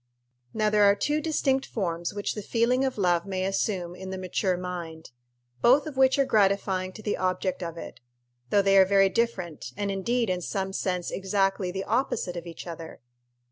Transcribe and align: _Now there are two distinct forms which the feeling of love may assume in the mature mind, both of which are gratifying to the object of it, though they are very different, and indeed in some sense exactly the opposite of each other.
_Now 0.51 0.71
there 0.71 0.85
are 0.85 0.95
two 0.95 1.21
distinct 1.21 1.63
forms 1.67 2.11
which 2.11 2.33
the 2.33 2.41
feeling 2.41 2.83
of 2.83 2.97
love 2.97 3.23
may 3.27 3.45
assume 3.45 3.93
in 3.95 4.09
the 4.09 4.17
mature 4.17 4.57
mind, 4.57 5.11
both 5.61 5.85
of 5.85 5.95
which 5.95 6.17
are 6.17 6.25
gratifying 6.25 6.91
to 6.93 7.03
the 7.03 7.17
object 7.17 7.61
of 7.61 7.77
it, 7.77 7.99
though 8.49 8.63
they 8.63 8.79
are 8.79 8.85
very 8.85 9.09
different, 9.09 9.73
and 9.77 9.91
indeed 9.91 10.27
in 10.27 10.41
some 10.41 10.73
sense 10.73 11.11
exactly 11.11 11.69
the 11.69 11.83
opposite 11.83 12.35
of 12.35 12.47
each 12.47 12.65
other. 12.65 12.99